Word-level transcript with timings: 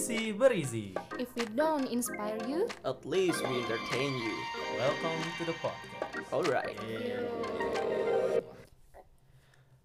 Isi 0.00 0.32
berisi. 0.32 0.96
If 1.20 1.28
we 1.36 1.44
don't 1.52 1.84
inspire 1.92 2.40
you, 2.48 2.64
At 2.88 3.04
least 3.04 3.44
we 3.44 3.60
entertain 3.60 4.16
you. 4.16 4.32
Welcome 4.80 5.20
to 5.36 5.42
the 5.44 5.52
podcast. 5.60 6.24
Alright. 6.32 6.72
Yeah. 6.88 8.40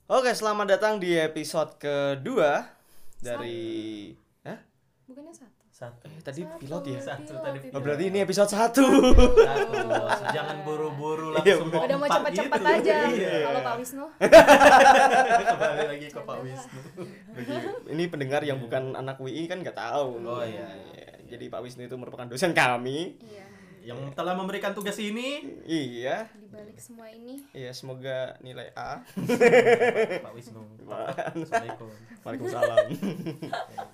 Oke, 0.07 0.31
selamat 0.31 0.71
datang 0.71 1.03
di 1.03 1.19
episode 1.19 1.75
kedua 1.75 2.63
dari 3.19 4.15
Hah? 4.47 4.63
bukannya 5.03 5.35
satu. 5.35 5.54
Satu. 5.75 6.07
Eh, 6.07 6.23
tadi 6.23 6.47
pilot 6.47 6.83
ya? 6.87 6.99
Satu 7.03 7.35
pilot 7.35 7.59
tadi. 7.59 7.67
itu. 7.67 7.75
Oh, 7.75 7.81
berarti 7.83 8.03
ini 8.07 8.23
episode 8.23 8.47
satu. 8.47 8.87
Satu, 9.43 9.75
bos. 9.91 10.19
Jangan 10.31 10.57
buru-buru 10.63 11.35
Iya, 11.43 11.59
langsung 11.59 11.67
Udah 11.67 11.97
mau 11.99 12.07
empat 12.07 12.31
cepet-cepet 12.31 12.59
gitu. 12.63 12.75
aja. 12.79 12.97
Iya. 13.11 13.35
Kalau 13.43 13.59
Pak 13.59 13.75
Wisnu. 13.83 14.05
Kembali 15.51 15.83
lagi 15.91 16.07
ke 16.07 16.21
Pak 16.23 16.37
Wisnu. 16.47 16.79
Bagi 17.35 17.55
ini 17.91 18.03
pendengar 18.07 18.41
yang 18.47 18.63
bukan 18.63 18.95
anak 18.95 19.19
WI 19.19 19.51
kan 19.51 19.59
nggak 19.59 19.75
tahu. 19.75 20.23
Oh, 20.23 20.47
iya. 20.47 20.63
Jadi 21.27 21.51
Pak 21.51 21.59
Wisnu 21.59 21.83
itu 21.83 21.95
merupakan 21.99 22.23
dosen 22.23 22.55
kami. 22.55 23.19
Iya. 23.19 23.44
Yang 23.85 24.17
telah 24.17 24.33
memberikan 24.33 24.73
tugas 24.73 24.97
ini 24.97 25.61
Iya. 25.61 26.25
Di 26.31 26.49
balik 26.49 26.77
semua 26.77 27.05
ini, 27.07 27.45
Iya, 27.51 27.69
semoga 27.69 28.33
nilai 28.39 28.73
A. 28.73 29.05
Pak 30.19 30.33
Wisnu. 30.33 30.65
Assalamualaikum. 30.81 31.89
Waalaikumsalam. 32.19 32.85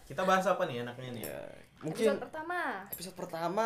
Kita 0.07 0.21
bahas 0.23 0.47
apa 0.47 0.63
nih 0.63 0.81
enaknya 0.81 1.09
nih? 1.11 1.23
ya, 1.23 1.39
episode 1.43 1.83
mungkin 1.83 2.07
pertama. 2.17 2.59
episode 2.87 3.15
pertama 3.15 3.65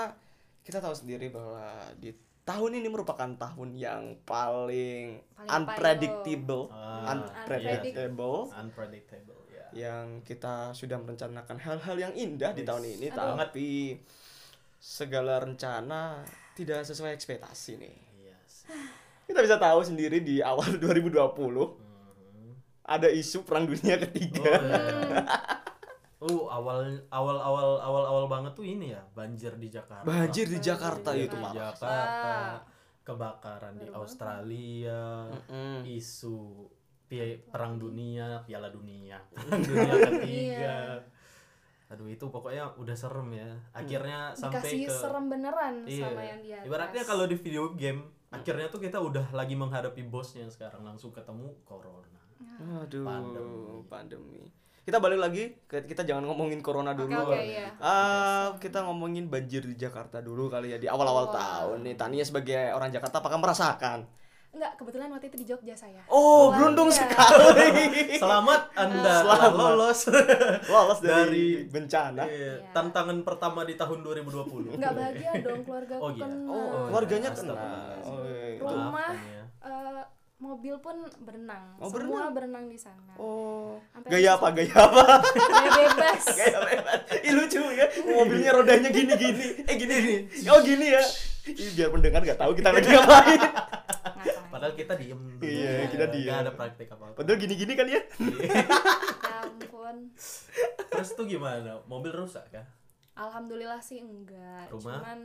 kita 0.62 0.80
tahu 0.80 0.96
sendiri 0.96 1.30
bahwa 1.30 1.62
di 1.96 2.10
tahun 2.42 2.72
ini 2.76 2.88
merupakan 2.88 3.30
tahun 3.30 3.70
yang 3.72 4.04
paling, 4.24 5.22
Paling 5.36 5.50
unpredictable, 5.52 6.70
Ah, 6.72 7.12
unpredictable, 7.12 8.50
Unpredictable 8.52 9.42
ya. 9.48 9.66
yang 9.76 10.22
kita 10.22 10.72
sudah 10.72 10.98
merencanakan 10.98 11.58
hal-hal 11.60 11.96
yang 12.00 12.14
indah 12.14 12.50
di 12.52 12.62
Wis. 12.62 12.68
tahun 12.68 12.84
ini, 12.88 13.08
Aduh. 13.12 13.36
tapi 13.36 13.68
segala 14.86 15.42
rencana 15.42 16.22
tidak 16.54 16.86
sesuai 16.86 17.10
ekspektasi 17.12 17.72
nih. 17.76 17.98
Iya 18.22 18.38
sih. 18.46 18.70
Kita 19.26 19.42
bisa 19.42 19.58
tahu 19.58 19.82
sendiri 19.82 20.22
di 20.22 20.40
awal 20.40 20.78
2020 20.82 21.18
Mhm. 21.18 22.54
ada 22.86 23.10
isu 23.10 23.42
perang 23.42 23.66
dunia 23.66 23.98
Oh, 23.98 24.02
ketiga. 24.06 24.46
iya. 24.54 25.26
Oh, 26.18 26.50
awal 26.50 26.90
awal 27.14 27.38
awal 27.38 27.70
awal 27.78 28.04
awal 28.08 28.26
banget 28.26 28.58
tuh 28.58 28.66
ini 28.66 28.90
ya, 28.90 29.04
banjir 29.14 29.54
di 29.58 29.70
Jakarta. 29.70 30.02
Banjir 30.02 30.50
di 30.50 30.58
Jakarta 30.58 31.14
Banjir 31.14 31.28
itu 31.28 31.36
di 31.36 31.44
parah. 31.44 31.54
Jakarta, 31.54 32.38
kebakaran 33.04 33.74
di 33.78 33.88
Australia, 33.94 35.30
Mm. 35.46 35.86
isu 35.86 36.66
perang 37.46 37.78
dunia, 37.78 38.42
piala 38.42 38.74
dunia, 38.74 39.22
perang 39.30 39.62
dunia 39.62 39.94
ketiga. 40.18 40.78
Aduh 41.86 42.10
itu 42.10 42.26
pokoknya 42.28 42.74
udah 42.76 42.96
serem 42.98 43.30
ya. 43.32 43.50
Akhirnya 43.72 44.34
sampai 44.34 44.58
Dikasih 44.58 44.80
ke 44.90 44.94
serem 44.94 45.26
beneran 45.30 45.74
Iya. 45.86 46.10
sama 46.10 46.22
yang 46.22 46.40
di 46.42 46.50
atas. 46.52 46.66
Ibaratnya 46.66 47.04
kalau 47.06 47.26
di 47.26 47.36
video 47.38 47.64
game, 47.78 48.02
akhirnya 48.30 48.68
tuh 48.68 48.82
kita 48.82 48.98
udah 48.98 49.30
lagi 49.32 49.54
menghadapi 49.54 50.02
bosnya 50.04 50.50
sekarang 50.50 50.82
langsung 50.82 51.14
ketemu 51.14 51.54
corona. 51.62 52.20
Aduh, 52.82 53.06
Pandemi. 53.06 53.86
pandemi. 53.88 54.44
Kita 54.86 55.02
balik 55.02 55.18
lagi, 55.18 55.44
kita 55.66 56.06
jangan 56.06 56.30
ngomongin 56.30 56.62
corona 56.62 56.94
dulu. 56.94 57.10
oke, 57.10 57.42
iya. 57.42 57.74
Ah, 57.82 58.54
kita 58.62 58.86
ngomongin 58.86 59.34
banjir 59.34 59.66
di 59.66 59.74
Jakarta 59.74 60.22
dulu 60.22 60.46
kali 60.46 60.74
ya 60.74 60.78
di 60.78 60.86
awal-awal 60.86 61.30
Wah. 61.30 61.34
tahun 61.34 61.78
nih. 61.90 61.96
Tania 61.98 62.22
sebagai 62.22 62.70
orang 62.70 62.94
Jakarta 62.94 63.18
apakah 63.18 63.42
merasakan? 63.42 64.06
Enggak, 64.56 64.72
kebetulan 64.80 65.12
waktu 65.12 65.28
itu 65.28 65.38
di 65.38 65.46
Jogja 65.46 65.76
saya. 65.76 66.00
Oh, 66.08 66.48
beruntung 66.50 66.88
biasa. 66.88 67.04
sekali. 67.04 67.68
Selamat 68.24 68.72
Anda 68.72 69.14
Selamat. 69.20 69.52
lolos 69.52 70.00
Lolos 70.72 71.00
dari, 71.04 71.12
Dari- 71.60 71.68
bencana. 71.68 72.24
Iya, 72.24 72.64
Iya. 72.64 72.72
tantangan 72.72 73.20
pertama 73.22 73.68
di 73.68 73.76
tahun 73.76 74.00
2020. 74.00 74.72
Enggak 74.72 74.94
bahagia 74.96 75.32
dong 75.44 75.60
keluarga 75.62 75.96
Oh, 76.00 76.08
iya. 76.10 76.24
kena. 76.24 76.48
Oh, 76.48 76.56
iya. 76.56 76.80
keluarganya 76.88 77.30
kena. 77.30 77.54
Oh, 78.02 78.24
iya, 78.24 78.46
itu. 78.56 78.64
Rumah. 78.64 79.12
Ya. 79.14 79.44
Eh, 79.62 80.04
mobil 80.38 80.76
pun 80.80 80.96
berenang. 81.20 81.66
Oh, 81.76 81.88
Semua 81.88 82.00
berenang? 82.32 82.32
berenang 82.32 82.66
di 82.66 82.80
sana. 82.80 83.12
Oh, 83.18 83.76
Sampai 83.92 84.08
gaya 84.10 84.40
apa? 84.40 84.48
Gaya 84.52 84.72
apa? 84.74 85.04
Gaya 85.36 85.72
bebas. 85.74 86.24
Gaya 86.40 86.60
bebas. 86.62 87.00
Ih 87.22 87.34
lucu 87.34 87.60
ya. 87.72 87.86
Mobilnya 88.06 88.52
rodanya 88.54 88.88
gini-gini. 88.88 89.68
Eh 89.68 89.76
gini 89.76 89.96
nih. 90.00 90.20
Oh 90.48 90.64
gini 90.64 90.88
ya. 90.92 91.04
Ih, 91.46 91.70
biar 91.76 91.92
pendengar 91.92 92.24
nggak 92.24 92.40
tahu 92.40 92.52
kita 92.54 92.72
lagi 92.72 92.88
ngapain. 92.88 93.42
Kita 94.76 94.94
diem 94.94 95.22
dulu. 95.36 95.42
Iya, 95.42 95.88
kita 95.88 96.06
diem. 96.12 96.28
Nggak 96.28 96.42
ada 96.42 96.52
praktik 96.54 96.88
apa-apa. 96.88 97.16
Padahal 97.16 97.40
gini-gini 97.40 97.74
kan 97.74 97.88
ya. 97.88 98.02
Ya 99.26 99.42
ampun. 99.42 100.14
Terus 100.88 101.10
tuh 101.12 101.26
gimana? 101.26 101.82
Mobil 101.86 102.12
rusak 102.12 102.46
kah? 102.50 102.66
Alhamdulillah 103.16 103.80
sih 103.80 104.00
enggak. 104.00 104.70
Rumah? 104.70 105.00
Cuman 105.00 105.20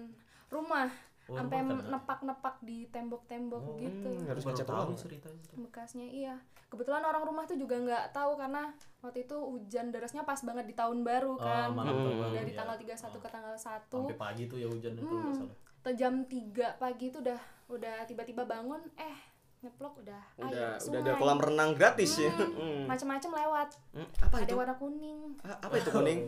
rumah 0.48 0.88
Oh, 1.30 1.38
sampai 1.38 1.62
nepak-nepak 1.62 2.58
di 2.58 2.90
tembok-tembok 2.90 3.62
Oh, 3.62 3.78
gitu. 3.78 4.10
harus 4.26 4.42
ngecat 4.42 4.66
tahu 4.66 4.98
ceritanya. 4.98 5.38
Bekasnya 5.54 6.02
iya. 6.02 6.34
Kebetulan 6.66 7.06
orang 7.06 7.22
rumah 7.22 7.46
tuh 7.46 7.54
juga 7.54 7.78
nggak 7.78 8.10
tahu 8.10 8.34
karena 8.34 8.74
waktu 8.98 9.22
itu 9.22 9.36
hujan 9.38 9.94
derasnya 9.94 10.26
pas 10.26 10.42
banget 10.42 10.66
di 10.66 10.74
tahun 10.74 11.06
baru 11.06 11.34
Oh, 11.34 11.38
kan. 11.38 11.70
malam 11.70 11.94
Hmm. 11.94 12.18
baru, 12.18 12.34
Dari 12.34 12.50
ya. 12.50 12.58
tanggal 12.58 12.76
31 12.76 13.14
Oh. 13.14 13.22
ke 13.22 13.28
tanggal 13.30 13.54
1. 13.54 13.98
Sampai 14.02 14.18
pagi 14.18 14.42
tuh 14.50 14.58
ya 14.58 14.66
hujan 14.66 14.98
itu 14.98 15.06
Hmm. 15.06 15.94
jam 15.94 16.14
3 16.26 16.66
pagi 16.76 17.04
itu 17.06 17.18
udah 17.22 17.38
udah 17.70 17.96
tiba-tiba 18.04 18.42
bangun 18.42 18.82
eh 18.98 19.16
nyeplok 19.60 19.93
udah 19.98 20.22
Udah 20.38 20.48
air 20.75 20.81
udah 20.82 20.98
ada 21.03 21.12
kolam 21.15 21.38
renang 21.38 21.71
gratis 21.72 22.16
ya. 22.19 22.31
Hmm, 22.31 22.48
Hmm. 22.50 22.82
Macem-macem 22.87 23.31
lewat. 23.31 23.69
Hmm, 23.93 24.09
Apa 24.19 24.34
Ada 24.34 24.44
itu? 24.47 24.54
warna 24.54 24.75
kuning, 24.75 25.19
Ah, 25.41 25.56
Apa 25.60 25.75
itu 25.76 25.91
kuning? 25.91 26.21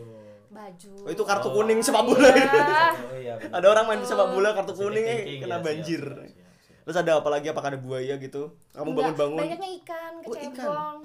baju. 0.47 0.93
Oh, 0.99 1.09
itu 1.09 1.23
kartu 1.23 1.47
Oh. 1.47 1.53
kuning 1.55 1.79
sepak 1.79 2.03
bola. 2.03 2.29
Iya. 2.29 2.53
Oh, 3.01 3.17
iya. 3.17 3.33
Ada 3.49 3.67
orang 3.67 3.85
main 3.87 4.01
sepak 4.01 4.29
bola 4.29 4.53
kartu 4.53 4.73
kuning 4.75 5.01
eh 5.03 5.21
kena 5.39 5.57
ya, 5.57 5.57
banjir. 5.59 6.03
siap, 6.03 6.29
siap, 6.29 6.57
siap. 6.61 6.81
Terus 6.83 6.97
ada 6.99 7.11
apa 7.15 7.29
lagi? 7.31 7.47
Apakah 7.47 7.69
ada 7.69 7.79
buaya 7.79 8.13
gitu? 8.15 8.53
Kamu 8.69 8.91
bangun-bangun. 8.91 9.39
Banyaknya 9.39 9.69
ikan, 9.79 10.13
Oh, 10.19 10.29
ikan. 10.29 10.51
kecebong. 10.51 10.97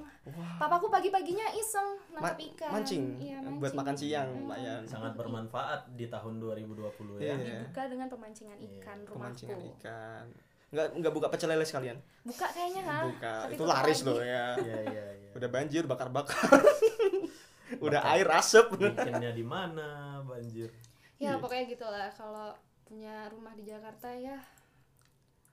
Papaku 0.59 0.85
pagi-paginya 0.87 1.49
iseng 1.51 1.97
Ma- 2.11 2.21
nangkep 2.21 2.39
ikan. 2.53 2.69
mancing, 2.69 3.03
Iya, 3.17 3.37
buat 3.57 3.73
makan 3.73 3.95
siang, 3.95 4.29
Hmm. 4.29 4.45
lumayan. 4.45 4.81
Sangat 4.85 5.15
bermanfaat 5.15 5.89
di 5.91 6.05
tahun 6.05 6.37
2020 6.37 7.17
ya. 7.17 7.33
Iya. 7.33 7.65
Dibuka 7.65 7.83
dengan 7.87 8.05
pemancingan 8.07 8.53
Iya, 8.55 8.69
ikan 8.77 8.97
rumahku. 9.01 9.17
Pemancingan 9.17 9.59
ikan. 9.73 10.25
Enggak 10.69 10.87
enggak 10.93 11.13
buka 11.13 11.27
pecel 11.27 11.49
lele 11.49 11.65
sekalian. 11.65 11.97
Buka 12.21 12.45
kayaknya 12.47 12.81
ha. 12.83 12.97
Buka. 13.03 13.33
Tapi 13.43 13.53
Itu 13.53 13.63
laris 13.65 13.99
lagi. 13.99 14.07
loh 14.07 14.21
ya. 14.21 14.45
Iya, 14.55 14.77
iya, 14.85 15.05
iya. 15.17 15.31
Udah 15.33 15.49
banjir 15.49 15.83
bakar-bakar. 15.83 16.37
Udah 17.85 18.01
Bakar. 18.01 18.13
air 18.15 18.27
asap. 18.31 18.67
Bikinnya 18.75 19.31
di 19.31 19.41
mana 19.41 19.89
banjir? 20.23 20.69
Ya 21.17 21.33
Iya. 21.33 21.33
pokoknya 21.37 21.65
gitulah 21.67 22.09
kalau 22.09 22.49
punya 22.81 23.27
rumah 23.27 23.53
di 23.53 23.61
Jakarta 23.63 24.09
ya 24.09 24.37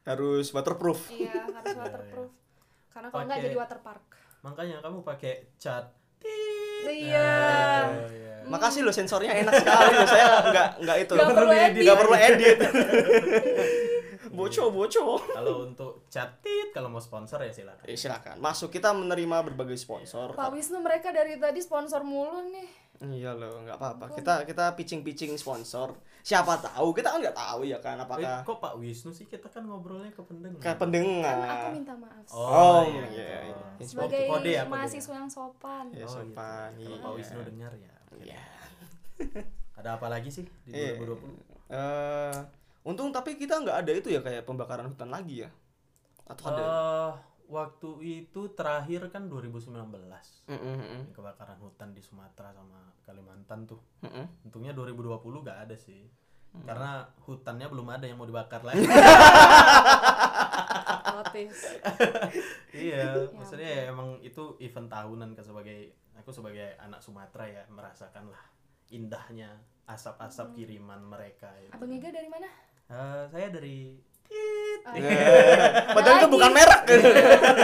Harus 0.03 0.49
waterproof. 0.51 1.11
iya 1.11 1.33
harus 1.57 1.75
waterproof. 1.75 2.31
Karena 2.89 3.09
kalau 3.09 3.25
nggak 3.27 3.41
jadi 3.43 3.57
water 3.57 3.81
park. 3.81 4.05
Makanya 4.41 4.79
kamu 4.81 5.01
pakai 5.03 5.53
cat. 5.57 5.91
Iya. 6.87 7.33
Oh, 7.85 8.09
iya. 8.09 8.35
Makasih 8.47 8.81
loh 8.81 8.95
sensornya 8.95 9.35
enak 9.35 9.53
sekali 9.55 9.91
loh. 9.93 10.07
Saya 10.07 10.27
enggak 10.45 10.69
enggak 10.79 10.97
itu. 11.03 11.13
Nggak 11.13 11.35
perlu 11.35 11.53
edit. 11.53 11.83
Nggak 11.83 11.99
perlu 11.99 12.17
edit. 12.17 12.59
Boco 14.37 14.65
boco. 14.69 15.05
Kalau 15.37 15.55
untuk 15.65 16.05
cat 16.07 16.39
tit 16.39 16.69
kalau 16.71 16.87
mau 16.87 17.01
sponsor 17.01 17.41
ya 17.41 17.51
silakan. 17.51 17.83
Eh, 17.83 17.97
silakan. 17.97 18.37
Masuk 18.37 18.69
kita 18.69 18.93
menerima 18.93 19.37
berbagai 19.43 19.75
sponsor. 19.75 20.33
Pak 20.33 20.53
Wisnu 20.53 20.79
mereka 20.79 21.11
dari 21.11 21.35
tadi 21.37 21.59
sponsor 21.59 22.01
mulu 22.03 22.45
nih. 22.47 22.69
Iya 22.97 23.33
loh, 23.33 23.61
nggak 23.61 23.77
apa-apa. 23.77 24.05
Kita 24.11 24.45
kita 24.45 24.73
pitching-pitching 24.73 25.37
sponsor. 25.37 25.93
Siapa 26.21 26.57
tahu? 26.59 26.93
Kita 26.93 27.11
kan 27.11 27.21
nggak 27.21 27.37
tahu 27.37 27.61
ya 27.63 27.77
kan 27.79 27.97
Eh, 27.97 28.03
apakah 28.03 28.41
kok 28.41 28.57
Pak 28.57 28.75
Wisnu 28.77 29.13
sih 29.13 29.25
kita 29.25 29.47
kan 29.47 29.63
ngobrolnya 29.63 30.09
ke 30.11 30.21
pendengar. 30.21 30.59
ke 30.59 30.71
pendengar. 30.75 31.37
Kan 31.37 31.45
aku 31.47 31.69
minta 31.75 31.95
maaf. 31.95 32.25
Oh, 32.31 32.83
iya. 32.85 33.05
iya, 33.11 33.39
iya. 33.47 33.85
Sebagai 33.85 34.25
Kode 34.27 34.49
ya, 34.51 34.65
kode. 34.65 34.73
mahasiswa 34.73 35.15
yang 35.15 35.29
sopan. 35.29 35.85
Ya, 35.91 36.03
Oh, 36.03 36.09
gitu. 36.09 36.25
sopan. 36.25 36.71
Kalau 36.73 36.89
iya. 36.89 36.97
Pak 36.99 37.13
Wisnu 37.15 37.41
dengar 37.45 37.73
ya. 37.77 37.95
Iya. 38.17 38.43
Ada 39.77 40.01
apa 40.01 40.07
lagi 40.09 40.33
sih 40.33 40.45
di 40.65 40.73
Iya. 40.73 40.97
2020? 40.97 41.37
Eh, 41.69 42.37
untung 42.87 43.11
tapi 43.11 43.35
kita 43.35 43.59
nggak 43.59 43.83
ada 43.83 43.93
itu 43.93 44.09
ya 44.15 44.23
kayak 44.23 44.47
pembakaran 44.47 44.87
hutan 44.87 45.11
lagi 45.11 45.43
ya. 45.43 45.51
Atau 46.31 46.55
ada? 46.55 46.63
Eh, 46.63 47.11
waktu 47.51 47.91
itu 48.23 48.55
terakhir 48.55 49.11
kan 49.11 49.27
2019. 49.27 49.75
Mm, 50.47 50.55
mm, 50.55 50.77
mm, 50.79 51.03
Kebakaran 51.11 51.59
hutan 51.59 51.91
di 51.91 52.03
Sumatera 52.03 52.55
sama 52.55 52.95
Kalimantan 53.03 53.67
tuh. 53.67 53.83
mm, 54.07 54.11
mm. 54.11 54.27
Untungnya 54.47 54.71
2020 54.71 55.43
gak 55.43 55.67
ada 55.67 55.75
sih. 55.75 56.07
Hmm. 56.55 56.65
Karena 56.65 57.05
hutannya 57.27 57.67
belum 57.69 57.89
ada 57.91 58.07
yang 58.09 58.17
mau 58.17 58.25
dibakar 58.25 58.63
lagi. 58.65 58.81
Iya, 62.77 63.29
maksudnya 63.33 63.69
ya 63.69 63.83
emang 63.93 64.21
itu 64.21 64.57
event 64.61 64.89
tahunan 64.89 65.33
ke 65.37 65.43
sebagai 65.45 65.79
aku 66.17 66.31
sebagai 66.33 66.77
anak 66.81 67.01
Sumatera 67.01 67.45
ya 67.49 67.63
merasakan 67.69 68.33
lah 68.33 68.45
indahnya 68.93 69.61
asap-asap 69.87 70.47
Hmm. 70.53 70.57
kiriman 70.57 71.01
mereka 71.03 71.51
itu. 71.63 71.73
Abang 71.75 71.91
Ega 71.95 72.11
dari 72.11 72.29
mana? 72.31 72.49
Eh, 72.87 73.23
saya 73.29 73.47
dari 73.51 73.99
Tit. 74.23 74.81
Oh, 74.87 74.95
Eh, 74.95 75.71
Padahal 75.91 76.17
itu 76.23 76.29
bukan 76.31 76.51
merek. 76.55 76.83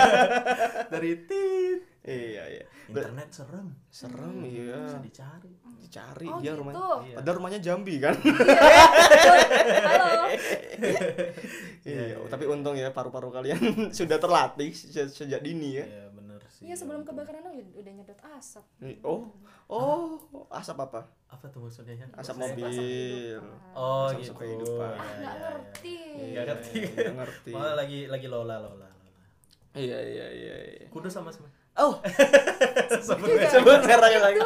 dari 0.92 1.10
Tit. 1.26 1.80
Iya, 2.02 2.42
iya. 2.50 2.64
internet 2.92 3.30
serem 3.30 3.72
Serem 3.88 4.42
iya. 4.42 4.74
bisa 4.84 4.98
dicari 4.98 5.54
Dicari 5.78 6.26
Oh, 6.26 6.42
dia 6.42 6.50
gitu. 6.50 6.60
rumahnya. 6.60 6.82
Iya. 7.06 7.16
Padahal 7.22 7.36
rumahnya 7.38 7.60
Jambi 7.62 7.94
kan. 7.96 8.14
Halo. 8.18 10.10
Iya, 11.82 12.18
tapi 12.26 12.44
untung 12.46 12.74
ya 12.74 12.90
paru-paru 12.90 13.30
kalian 13.30 13.62
sudah 13.98 14.18
terlatih 14.18 14.74
sejak, 14.74 15.08
sejak 15.08 15.40
dini 15.40 15.78
ya. 15.78 15.86
Iya 15.86 16.11
sih 16.62 16.64
Iya 16.64 16.76
sebelum 16.76 17.02
kebakaran 17.02 17.42
udah 17.42 17.58
udah 17.74 17.92
nyedot 17.92 18.20
asap. 18.32 18.64
Oh, 19.02 19.26
oh, 19.66 20.22
asap 20.48 20.78
apa? 20.80 21.02
apa 21.26 21.48
tuh 21.48 21.64
maksudnya 21.64 21.96
ya 21.96 22.06
Asap 22.12 22.36
Asap 22.36 22.36
mobil. 22.38 22.68
kehidupan. 22.68 23.42
oh 23.72 24.06
Asap 24.06 24.20
gitu 24.20 24.32
kehidupan. 24.36 24.90
Iya, 24.92 25.00
Nggak 25.00 25.16
iya, 25.16 25.32
iya. 25.32 25.40
ngerti. 25.42 25.94
Nggak 26.22 26.44
ngerti. 26.46 26.78
Nggak 26.78 27.14
ngerti. 27.20 27.50
malah 27.50 27.74
lagi 27.74 27.98
lagi 28.06 28.26
lola 28.28 28.56
lola 28.58 28.88
Iya, 29.72 29.98
iya, 29.98 30.26
iya, 30.30 30.54
iya. 30.70 30.86
kudu 30.86 31.08
sama 31.08 31.32
sama 31.32 31.48
Oh, 31.72 31.96
sebut 33.00 33.80
merahnya 33.80 34.20
lagi. 34.20 34.36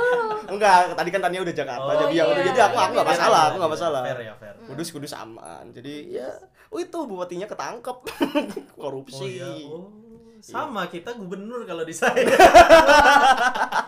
Enggak, 0.47 0.95
tadi 0.95 1.11
kan 1.11 1.19
tanya 1.21 1.43
udah 1.43 1.51
Jakarta, 1.53 1.83
Oh, 1.85 1.99
jadi 1.99 2.15
iya. 2.15 2.25
udah 2.25 2.43
jadi 2.47 2.61
aku 2.63 2.77
aku 2.79 2.93
nggak 2.95 3.03
Iya, 3.03 3.15
masalah, 3.19 3.35
iya, 3.37 3.49
aku 3.51 3.57
nggak 3.59 3.73
masalah. 3.75 4.03
fair 4.07 4.21
ya 4.23 4.35
fair 4.39 4.55
Kudus 4.63 4.89
kudus 4.95 5.13
aman. 5.13 5.65
Jadi 5.75 5.95
ya, 6.15 6.31
oh 6.71 6.79
itu 6.79 6.99
bupatinya 7.03 7.51
ketangkep 7.51 7.99
korupsi. 8.79 9.19
oh 9.19 9.27
iya 9.27 9.51
oh 9.67 9.91
sama 10.39 10.87
kita 10.87 11.11
gubernur 11.13 11.63
kalau 11.63 11.83
di 11.83 11.91
saya 11.97 12.23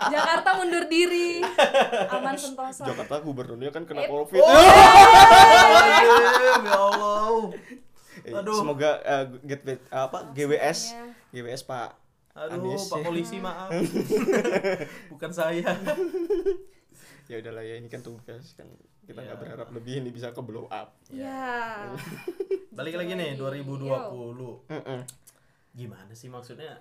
Jakarta 0.09 0.55
mundur 0.55 0.87
diri. 0.87 1.43
Aman 2.09 2.35
sentosa. 2.35 2.83
Jakarta 2.83 3.19
gubernurnya 3.19 3.69
kan 3.69 3.83
kena 3.83 4.03
Eh, 4.03 4.09
covid. 4.09 4.39
Astagfirullahaladzim, 4.41 6.63
ya 6.65 6.75
Allah 6.75 7.29
Eh, 8.21 8.35
aduh. 8.35 8.57
Semoga 8.57 8.91
eh, 8.99 9.25
get 9.45 9.61
apa 9.89 10.19
GWS. 10.33 10.79
GWS 11.31 11.63
Pak 11.65 11.89
aduh 12.35 12.71
Anies 12.71 12.87
pak 12.87 12.95
ya. 12.95 13.03
polisi 13.05 13.37
maaf 13.37 13.67
bukan 15.11 15.29
saya 15.29 15.75
ya 17.27 17.35
udahlah 17.37 17.61
ya 17.61 17.75
ini 17.75 17.85
kan 17.85 17.99
tugas 17.99 18.55
kan 18.55 18.65
kita 19.03 19.19
nggak 19.19 19.29
Iya. 19.29 19.43
berharap 19.43 19.67
lebih 19.75 19.99
ini 19.99 20.09
bisa 20.09 20.31
ke 20.31 20.39
blow 20.39 20.65
up 20.65 20.95
Ya. 21.11 21.91
balik 22.71 22.95
lagi 22.95 23.11
nih 23.13 23.35
2020 23.35 24.71
Mm-mm. 24.71 25.01
Gimana 25.73 26.13
sih 26.13 26.29
maksudnya 26.29 26.81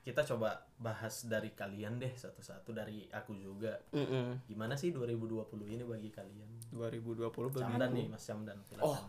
kita 0.00 0.22
coba 0.22 0.62
bahas 0.78 1.26
dari 1.26 1.50
kalian 1.50 1.98
deh 1.98 2.14
satu-satu 2.14 2.70
dari 2.70 3.02
aku 3.10 3.34
juga 3.34 3.74
Mm-mm. 3.90 4.46
gimana 4.46 4.78
sih 4.78 4.94
2020 4.94 5.42
ini 5.66 5.82
bagi 5.82 6.10
kalian 6.10 6.50
2020 6.70 7.26
Camdan 7.52 7.90
bagi 7.90 7.96
nih 7.96 8.06
Mas 8.06 8.22
Camdan 8.22 8.58
silakan. 8.62 8.86
Oh. 8.86 9.00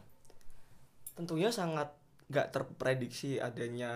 tentunya 1.13 1.49
sangat 1.49 1.93
nggak 2.27 2.47
terprediksi 2.49 3.37
adanya 3.37 3.93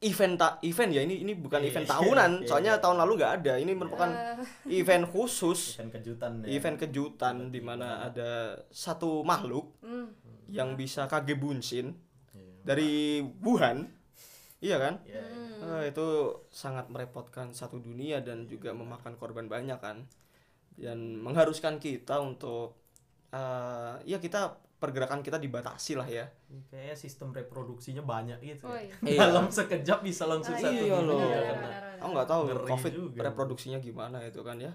event 0.00 0.36
tak 0.36 0.60
event 0.60 0.92
ya 0.92 1.00
ini 1.00 1.24
ini 1.24 1.32
bukan 1.32 1.64
Iya, 1.64 1.72
event 1.72 1.86
iya, 1.88 1.92
tahunan 1.96 2.30
iya, 2.36 2.46
soalnya 2.46 2.72
iya. 2.76 2.82
tahun 2.84 2.96
lalu 3.00 3.12
nggak 3.16 3.32
ada 3.40 3.52
ini 3.56 3.72
merupakan 3.72 4.10
Eh, 4.12 4.36
event 4.84 5.04
khusus 5.08 5.80
event 5.80 5.90
kejutan 5.90 6.32
ya 6.44 6.46
event 6.52 6.76
kejutan 6.76 7.36
di 7.48 7.60
mana 7.64 8.04
ada 8.04 8.60
satu 8.68 9.24
makhluk 9.24 9.72
hmm. 9.80 10.06
yang 10.52 10.76
bisa 10.76 11.08
kage 11.08 11.32
bunsin 11.34 11.96
Iya. 12.36 12.52
dari 12.60 12.90
Wuhan 13.40 13.88
iya 14.64 14.76
kan 14.78 14.94
Iya, 15.04 15.20
iya. 15.20 15.24
Hmm. 15.60 15.76
Eh, 15.76 15.92
itu 15.92 16.06
sangat 16.50 16.88
merepotkan 16.88 17.52
satu 17.52 17.76
dunia 17.78 18.20
dan 18.20 18.44
juga 18.44 18.72
memakan 18.72 19.14
korban 19.14 19.44
banyak 19.46 19.76
kan 19.78 20.04
dan 20.74 20.98
mengharuskan 21.16 21.76
kita 21.76 22.16
untuk 22.18 22.74
eh, 23.30 23.94
ya 24.04 24.16
kita 24.16 24.40
pergerakan 24.74 25.20
kita 25.20 25.36
dibatasi 25.38 25.96
lah 25.96 26.04
ya 26.04 26.28
kayaknya 26.68 26.92
sistem 26.94 27.32
reproduksinya 27.32 28.04
banyak 28.04 28.36
gitu 28.42 28.64
Oh 28.64 28.76
ya. 28.76 28.92
iya. 29.06 29.18
dalam 29.22 29.48
sekejap 29.48 30.00
bisa 30.00 30.24
langsung 30.24 30.52
Ah, 30.52 30.60
satu 30.60 30.76
iya 30.76 30.98
loh. 30.98 31.16
Aku 31.98 32.10
nggak 32.12 32.28
tahu 32.28 32.40
Ngeri 32.46 32.68
covid 32.70 32.92
juga. 32.92 33.20
reproduksinya 33.24 33.78
gimana 33.78 34.20
itu 34.20 34.40
kan 34.40 34.60
ya 34.60 34.72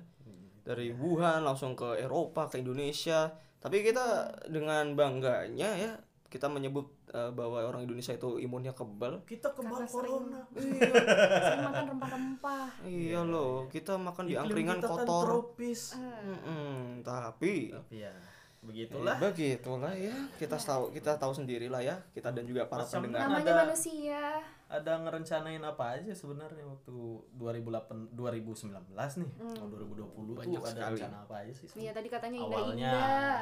dari 0.59 0.89
Wuhan 0.91 1.41
langsung 1.41 1.73
ke 1.73 1.97
Eropa 1.97 2.45
ke 2.45 2.57
Indonesia 2.57 3.29
tapi 3.59 3.81
kita 3.81 4.05
dengan 4.47 4.93
bangganya 4.93 5.69
ya 5.75 5.93
kita 6.29 6.45
menyebut 6.45 6.85
eh, 7.09 7.31
bahwa 7.31 7.57
orang 7.59 7.81
Indonesia 7.83 8.11
itu 8.11 8.37
imunnya 8.37 8.71
kebal. 8.71 9.21
Kita 9.23 9.49
kebal 9.49 9.75
Karena 9.75 9.87
sering, 9.87 10.13
corona. 10.13 10.39
iya, 10.53 10.89
sering 11.43 11.63
makan 11.63 11.83
rempah-rempah. 11.89 12.65
iya 12.85 13.19
loh 13.21 13.65
kita 13.65 13.97
makan 13.97 14.23
di 14.23 14.35
angkringan 14.35 14.77
kita 14.77 14.87
kan 14.87 14.93
kotor. 14.99 15.23
tropis. 15.25 15.81
Eh, 15.93 16.21
Mm-mm, 16.23 17.01
tapi 17.01 17.73
tapi 17.73 17.97
ya 17.97 18.13
begitulah. 18.61 19.15
Eh, 19.15 19.25
begitulah 19.25 19.89
ya. 19.91 20.13
Kita 20.35 20.55
tahu 20.55 20.91
kita 20.91 21.15
tahu 21.15 21.33
sendiri 21.33 21.65
lah 21.65 21.81
ya. 21.81 21.97
Kita 22.11 22.29
dan 22.29 22.43
juga 22.43 22.65
para 22.65 22.83
Mas 22.83 22.91
pendengar. 22.91 23.19
kan 23.19 23.27
namanya 23.31 23.49
ada- 23.51 23.61
manusia. 23.65 24.21
ada 24.69 24.93
ngerencanain 24.99 25.63
apa 25.65 25.97
aja 25.97 26.13
sebenarnya 26.13 26.61
waktu 26.61 26.93
2008 27.33 28.13
2019 28.13 28.69
nih. 29.17 29.31
Hmm. 29.33 29.55
oh, 29.55 29.67
2020 29.67 30.13
Banyak 30.35 30.45
tuh 30.45 30.61
ada 30.61 30.69
sekali. 30.77 30.93
rencana 30.93 31.17
apa 31.23 31.35
aja 31.41 31.53
sih? 31.55 31.67
Iya 31.75 31.89
tadi 31.89 32.05
katanya 32.07 32.37
awalnya. 32.39 32.69
Indah-indah. 32.85 33.41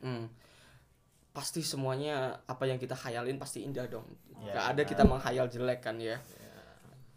Hmm. 0.00 0.24
Pasti 1.34 1.66
semuanya 1.66 2.38
apa 2.46 2.62
yang 2.64 2.78
kita 2.78 2.94
khayalin 2.94 3.36
pasti 3.36 3.66
indah 3.66 3.90
dong. 3.90 4.06
Ya, 4.40 4.54
Gak 4.54 4.66
ada 4.70 4.82
kan. 4.86 4.90
kita 4.94 5.02
menghayal 5.02 5.46
jelek 5.50 5.82
kan 5.82 5.98
ya. 5.98 6.22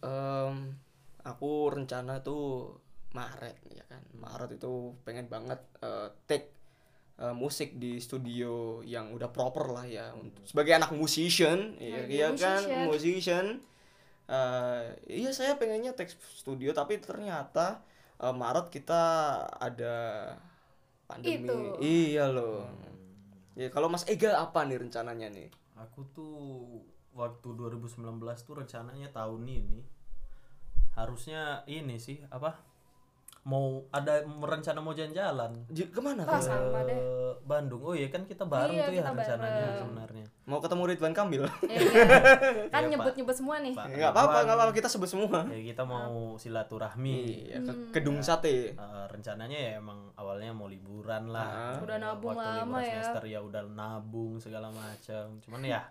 Em, 0.02 0.74
aku 1.22 1.70
rencana 1.70 2.20
tuh 2.20 2.74
Maret 3.14 3.58
ya 3.70 3.86
kan. 3.86 4.02
Maret 4.18 4.58
itu 4.58 4.98
pengen 5.06 5.30
banget 5.30 5.62
eh, 5.82 6.10
take 6.26 6.50
eh, 7.18 7.34
musik 7.34 7.78
di 7.78 8.02
studio 8.02 8.82
yang 8.82 9.14
udah 9.14 9.30
proper 9.30 9.70
lah 9.70 9.86
ya 9.86 10.10
untuk 10.14 10.42
sebagai 10.46 10.74
anak 10.74 10.92
musician 10.94 11.78
iya 11.78 12.02
Sebagai 12.02 12.14
iya 12.14 12.28
kan? 12.34 12.62
musician. 12.90 13.46
Eh, 14.28 14.84
iya 15.08 15.30
saya 15.30 15.56
pengennya 15.56 15.94
take 15.94 16.10
studio 16.34 16.74
tapi 16.74 16.98
ternyata 16.98 17.86
eh, 18.18 18.34
Maret 18.34 18.74
kita 18.74 19.02
ada 19.52 19.96
pandemi. 21.06 21.46
Itu. 21.46 21.58
iya 21.80 22.28
loh 22.28 22.66
ya 23.58 23.74
kalau 23.74 23.90
Mas 23.90 24.06
Ega 24.06 24.38
apa 24.38 24.62
nih 24.64 24.78
rencananya 24.78 25.34
nih? 25.34 25.50
Aku 25.82 26.06
tuh 26.14 26.38
waktu 27.18 27.50
2019 27.58 28.22
tuh 28.46 28.56
rencananya 28.62 29.10
tahun 29.10 29.44
ini. 29.50 29.82
Harusnya 30.94 31.66
ini 31.66 31.98
sih 31.98 32.22
apa 32.30 32.77
mau 33.48 33.66
ada 33.90 34.20
rencana 34.28 34.76
mau 34.78 34.92
jalan-jalan 34.92 35.56
ke 35.72 36.00
mana 36.00 36.22
Ah, 36.22 36.36
tuh? 36.36 36.44
sama 36.44 36.84
ke 36.84 36.92
deh. 36.92 37.00
Bandung 37.42 37.80
oh 37.82 37.96
iya 37.96 38.08
kan 38.08 38.22
kita 38.22 38.44
bareng 38.44 38.76
Iya, 38.76 38.84
tuh 38.84 38.92
ya 38.92 39.00
kita 39.00 39.12
rencananya 39.14 39.48
bareng. 39.64 39.80
sebenarnya 39.80 40.26
mau 40.44 40.60
ketemu 40.60 40.82
Ridwan 40.86 41.14
Kamil 41.14 41.44
Ya, 41.64 41.80
iya. 41.80 41.92
kan 42.76 42.82
Iya, 42.82 42.92
nyebut-nyebut 42.92 43.32
semua 43.34 43.56
nih. 43.58 43.72
Nggak 43.72 44.12
apa-apa 44.12 44.38
nggak 44.44 44.58
apa-apa 44.58 44.74
kita 44.74 44.88
sebut 44.88 45.08
semua 45.08 45.48
ya 45.48 45.60
kita 45.66 45.84
mau 45.84 46.36
silaturahmi 46.36 47.20
iya 47.46 47.58
ke 47.58 47.72
Hmm. 47.72 47.88
gedung 47.90 48.20
sate 48.20 48.76
Eh, 48.76 49.06
rencananya 49.08 49.56
ya 49.58 49.72
emang 49.78 50.12
awalnya 50.14 50.52
mau 50.52 50.68
liburan 50.68 51.24
Ah. 51.30 51.32
lah 51.32 51.80
Udah 51.80 51.98
nabung 51.98 52.36
waktu 52.36 52.52
lama 52.60 52.78
ya. 52.78 53.00
semester 53.00 53.24
ya 53.26 53.40
udah 53.40 53.64
nabung 53.66 54.36
segala 54.38 54.68
macam 54.70 55.40
cuman 55.40 55.62
ya 55.64 55.82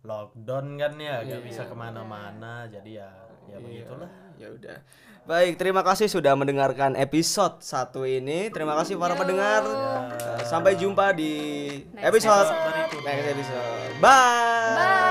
lockdown 0.00 0.66
kan 0.74 0.92
ya 0.94 1.20
Iya. 1.20 1.30
gak 1.32 1.42
bisa 1.44 1.62
ke 1.64 1.74
mana-mana 1.74 2.66
jadi 2.66 2.90
ya 2.98 3.10
ya 3.44 3.54
Iya, 3.54 3.86
begitulah 3.86 4.10
ya 4.38 4.48
udah 4.48 4.78
baik 5.26 5.60
terima 5.60 5.84
kasih 5.84 6.08
sudah 6.08 6.32
mendengarkan 6.32 6.96
episode 6.96 7.60
satu 7.60 8.08
ini 8.08 8.48
terima 8.48 8.72
kasih 8.78 8.96
para 8.96 9.12
Yo. 9.12 9.20
pendengar 9.20 9.62
Ya. 9.68 10.46
sampai 10.46 10.78
jumpa 10.78 11.12
di 11.12 11.32
Next 11.92 12.06
episode 12.24 12.48
episode. 12.48 13.04
next 13.04 13.26
episode 13.28 13.92
bye 14.00 14.78
Bye. 14.78 15.07